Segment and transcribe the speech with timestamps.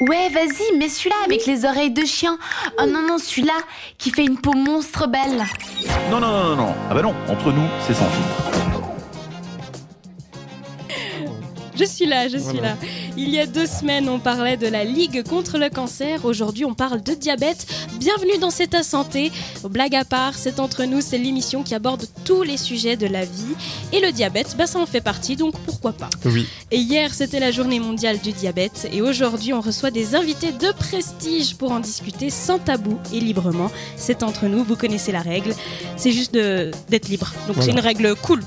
[0.00, 2.36] Ouais, vas-y, mets celui-là avec les oreilles de chien.
[2.78, 3.54] Oh non, non, celui-là
[3.96, 5.42] qui fait une peau monstre belle.
[6.10, 6.74] Non, non, non, non, non.
[6.90, 8.60] Ah bah non, entre nous, c'est sans filtre.
[11.76, 12.68] Je suis là, je suis Voilà.
[12.68, 12.76] là.
[13.16, 16.24] Il y a deux semaines, on parlait de la Ligue contre le cancer.
[16.24, 17.64] Aujourd'hui, on parle de diabète.
[18.00, 19.30] Bienvenue dans C'est ta santé.
[19.70, 23.24] Blague à part, c'est entre nous, c'est l'émission qui aborde tous les sujets de la
[23.24, 23.54] vie.
[23.92, 26.10] Et le diabète, bah, ça en fait partie, donc pourquoi pas.
[26.24, 26.48] Oui.
[26.72, 28.88] Et hier, c'était la journée mondiale du diabète.
[28.92, 33.70] Et aujourd'hui, on reçoit des invités de prestige pour en discuter sans tabou et librement.
[33.96, 35.54] C'est entre nous, vous connaissez la règle.
[35.96, 37.32] C'est juste de- d'être libre.
[37.46, 38.42] Donc c'est une règle cool.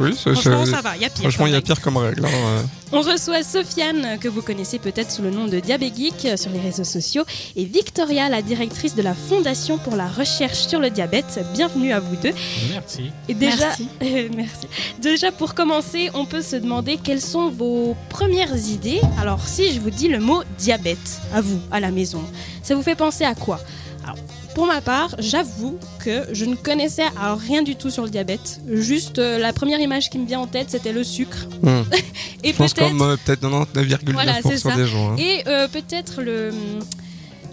[0.00, 1.22] Oui, ça- Franchement, ça- ça va, il y a pire.
[1.22, 2.24] Franchement, il y a pire comme règle.
[2.26, 2.64] hein.
[2.90, 6.60] On reçoit Sofiane, que vous connaissez peut-être sous le nom de Diabégeek euh, sur les
[6.60, 7.24] réseaux sociaux,
[7.54, 11.38] et Victoria, la directrice de la Fondation pour la recherche sur le diabète.
[11.52, 12.32] Bienvenue à vous deux.
[12.72, 13.10] Merci.
[13.28, 13.88] Et déjà, Merci.
[14.36, 14.66] merci.
[15.02, 19.00] Déjà, pour commencer, on peut se demander quelles sont vos premières idées.
[19.20, 22.22] Alors, si je vous dis le mot diabète, à vous, à la maison,
[22.62, 23.60] ça vous fait penser à quoi?
[24.04, 24.16] Alors,
[24.54, 27.04] pour ma part, j'avoue que je ne connaissais
[27.46, 28.60] rien du tout sur le diabète.
[28.68, 31.46] Juste, euh, la première image qui me vient en tête, c'était le sucre.
[31.62, 31.82] Hmm.
[32.44, 34.40] Et Je pense peut-être comme euh, peut-être 99,9% Voilà,
[34.76, 35.12] des gens.
[35.12, 35.16] hein.
[35.18, 36.52] Et euh, peut-être le,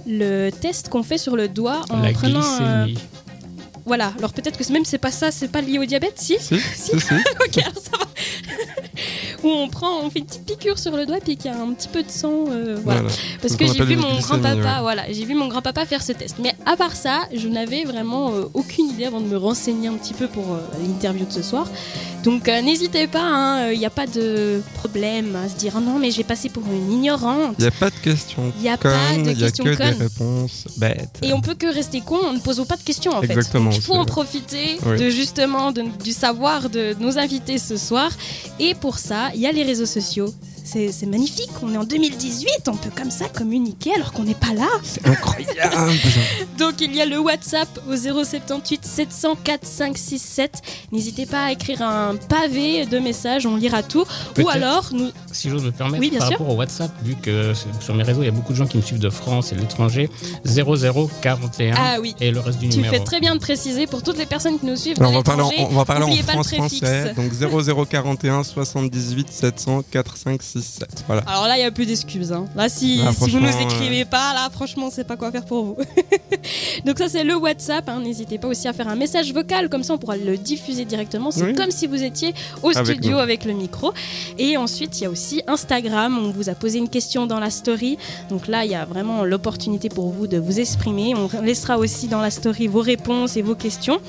[0.08, 2.40] le test qu'on fait sur le doigt en la prenant.
[2.62, 3.00] euh, glycémie.
[3.86, 6.60] voilà, alors peut-être que même c'est pas ça, c'est pas lié au diabète, si Si,
[6.76, 7.14] si, si.
[7.46, 8.05] Ok, alors ça va.
[9.46, 11.58] Où on prend, on fait une petite piqûre sur le doigt puis qu'il y a
[11.62, 13.02] un petit peu de sang, euh, voilà.
[13.02, 13.16] Voilà.
[13.42, 14.82] Parce Ce que j'ai vu mon grand-papa, ouais.
[14.82, 16.38] voilà, j'ai vu mon grand-papa faire ce test.
[16.42, 19.94] Mais à part ça, je n'avais vraiment euh, aucune idée avant de me renseigner un
[19.94, 21.68] petit peu pour euh, l'interview de ce soir.
[22.24, 26.10] Donc n'hésitez pas, il n'y a pas de problème à se dire oh non mais
[26.10, 27.54] je vais passer pour une ignorante.
[27.60, 30.66] Il n'y a pas de questions Il n'y a pas de questions que des réponses
[30.78, 31.20] bêtes.
[31.22, 33.78] Et on peut que rester con en ne posant pas de questions en Exactement, fait.
[33.78, 34.98] Donc, il faut en profiter Oui.
[34.98, 38.10] de justement de- du savoir de nos invités ce soir.
[38.60, 40.28] Et pour ça, y a les réseaux sociaux.
[40.66, 44.54] C'est magnifique, on est en 2018, on peut comme ça communiquer alors qu'on n'est pas
[44.54, 44.68] là.
[44.84, 45.92] C'est incroyable.
[46.58, 50.62] Donc il y a le WhatsApp au 078 704 567.
[50.92, 54.06] N'hésitez pas à écrire un pavé de messages, on lira tout.
[54.44, 55.10] Ou alors, nous...
[55.32, 56.40] Si j'ose me permettre, Oui, bien par sûr.
[56.40, 58.78] rapport au WhatsApp, vu que sur mes réseaux, il y a beaucoup de gens qui
[58.78, 60.10] me suivent de France et de l'étranger,
[60.46, 62.94] 0041 Ah oui, et le reste du tu numéro.
[62.96, 64.98] fais très bien de préciser pour toutes les personnes qui nous suivent.
[65.00, 67.14] Alors, de on va parler en, l'étranger, on va parler en France français.
[67.16, 69.84] Donc 0041 78 700
[70.56, 71.04] 4567.
[71.08, 71.22] Voilà.
[71.28, 72.32] Alors là, il n'y a plus d'excuses.
[72.32, 72.46] hein.
[72.56, 75.46] Là, si, Ah, si vous nous franchement, écrivez pas, là, franchement, c'est pas quoi faire
[75.46, 75.78] pour vous.
[76.86, 77.88] Donc ça, c'est le WhatsApp.
[77.90, 78.00] hein.
[78.02, 81.32] N'hésitez pas aussi à faire un message vocal, comme ça, on pourra le diffuser directement.
[81.32, 81.54] C'est Oui.
[81.54, 82.34] comme si vous étiez
[82.64, 83.18] au Avec studio nous.
[83.20, 83.94] avec le micro.
[84.38, 86.18] Et ensuite, il y a aussi Instagram.
[86.18, 87.98] On vous a posé une question dans la story.
[88.30, 91.14] Donc là, il y a vraiment l'opportunité pour vous de vous exprimer.
[91.16, 94.00] On laissera aussi dans la story vos réponses et vos questions.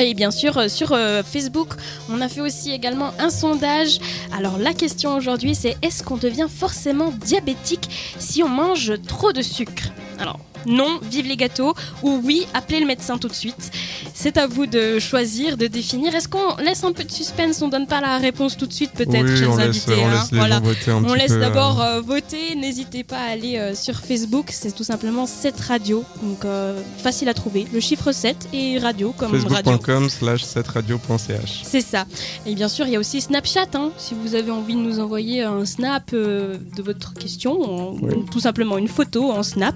[0.00, 1.70] Et bien sûr, euh, sur euh, Facebook,
[2.08, 3.98] on a fait aussi également un sondage.
[4.36, 9.42] Alors la question aujourd'hui, c'est est-ce qu'on devient forcément diabétique si on mange trop de
[9.42, 9.90] sucre?
[10.20, 13.70] Alors non, vive les gâteaux, ou oui, appelez le médecin tout de suite.
[14.14, 16.14] C'est à vous de choisir, de définir.
[16.14, 18.92] Est-ce qu'on laisse un peu de suspense On donne pas la réponse tout de suite,
[18.92, 19.92] peut-être, oui, chers on laisse, invités.
[20.02, 20.54] on hein laisse les Voilà.
[20.56, 21.40] gens voter un On petit laisse peu.
[21.40, 22.54] d'abord euh, voter.
[22.56, 24.48] N'hésitez pas à aller euh, sur Facebook.
[24.50, 26.04] C'est tout simplement 7 radio.
[26.22, 27.66] Donc euh, facile à trouver.
[27.72, 29.30] Le chiffre 7 et radio comme.
[29.30, 31.60] Facebook.com slash 7radio.ch.
[31.64, 32.04] C'est ça.
[32.46, 33.66] Et bien sûr, il y a aussi Snapchat.
[33.74, 33.90] hein.
[33.98, 38.14] Si vous avez envie de nous envoyer un snap de votre question, en- Oui.
[38.16, 39.74] ou tout simplement une photo en snap,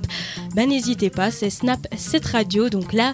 [0.54, 1.30] ben n'hésitez pas.
[1.30, 2.68] C'est Snap 7 radio.
[2.68, 3.12] Donc là,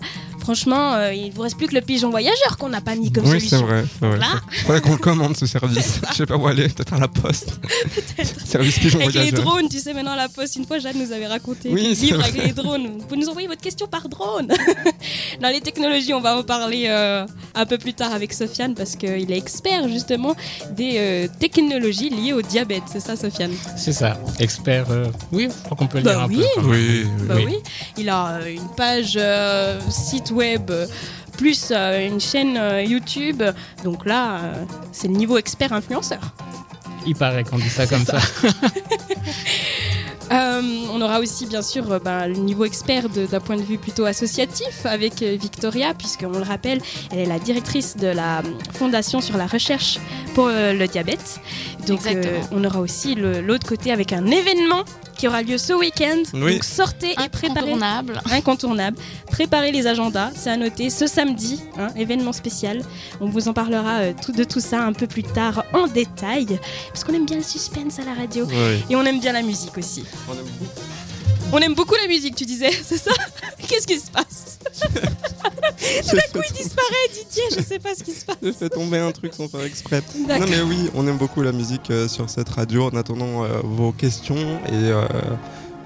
[0.53, 3.25] franchement, euh, il vous reste plus que le pigeon voyageur qu'on n'a pas mis comme
[3.27, 3.67] Oui, c'est solution.
[3.67, 3.85] vrai.
[4.01, 4.19] c'est vrai.
[4.19, 4.27] Là.
[4.65, 6.01] Faudrait qu'on le commande ce service.
[6.11, 7.61] Je sais pas où aller, peut-être à la poste.
[8.47, 11.27] Service pigeon Avec les drones, tu sais, maintenant la poste, une fois, Jade nous avait
[11.27, 12.87] raconté Oui, c'est avec les drones.
[12.99, 14.49] Vous pouvez nous envoyer votre question par drone.
[15.43, 18.97] Dans les technologies, on va en parler euh, un peu plus tard avec Sofiane parce
[18.97, 20.35] qu'il est expert justement
[20.71, 22.85] des euh, technologies liées au diabète.
[22.91, 23.53] C'est ça, Sofiane?
[23.77, 24.87] C'est ça, expert.
[24.91, 26.43] euh, Oui, je crois qu'on peut le Bah dire un oui.
[26.57, 26.61] peu.
[26.63, 27.27] Oui, oui.
[27.29, 27.57] Bah oui.
[27.99, 30.38] Il a euh, une page euh, site web.
[31.39, 33.43] Plus euh, une chaîne euh, YouTube.
[33.85, 36.21] Donc là, euh, c'est le niveau expert influenceur.
[37.07, 38.21] Il paraît qu'on dit ça comme ça.
[38.21, 38.49] ça.
[40.31, 40.61] Euh,
[40.93, 44.05] on aura aussi bien sûr euh, ben, le niveau expert d'un point de vue plutôt
[44.05, 46.81] associatif avec euh, Victoria, puisqu'on le rappelle,
[47.11, 48.43] elle est la directrice de la
[48.75, 49.99] Fondation sur la recherche
[50.35, 51.41] pour euh, le diabète.
[51.87, 54.85] Donc euh, on aura aussi l'autre côté avec un événement
[55.19, 56.23] qui aura lieu ce week-end.
[56.33, 56.55] Oui.
[56.55, 57.59] Donc sortez et préparez.
[57.73, 58.23] Incontournable.
[58.31, 58.97] Incontournable.
[59.31, 62.83] Préparez les agendas, c'est à noter ce samedi, hein, événement spécial.
[63.21, 66.59] On vous en parlera euh, tout, de tout ça un peu plus tard en détail,
[66.89, 68.55] parce qu'on aime bien le suspense à la radio Oui.
[68.89, 70.05] et on aime bien la musique aussi.
[70.29, 70.81] On aime beaucoup.
[71.53, 73.11] On aime beaucoup la musique, tu disais, c'est ça?
[73.67, 74.48] Qu'est-ce qui se passe?
[76.13, 78.37] D'un coup, il disparaît, Didier, je sais pas ce qui se passe.
[78.43, 80.03] J'ai fait tomber un truc sans faire exprès.
[80.29, 82.87] Non mais oui, on aime beaucoup la musique euh, sur cette radio.
[82.87, 85.03] En attendant euh, vos questions et euh,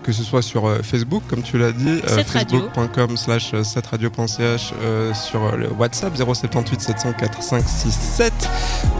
[0.02, 4.72] que ce soit sur Facebook comme tu l'as dit, facebook.com slash setradio.ch
[5.14, 8.32] sur le WhatsApp 078 704 567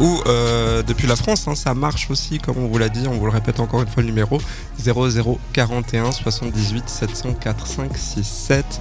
[0.01, 0.21] ou
[0.87, 3.33] depuis la France, hein, ça marche aussi comme on vous l'a dit, on vous le
[3.33, 4.41] répète encore une fois le numéro
[4.81, 8.81] 0041 78 704 567